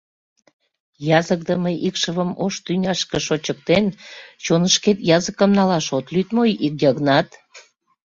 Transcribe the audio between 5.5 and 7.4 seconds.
налаш от лӱд мо, Йыгнат?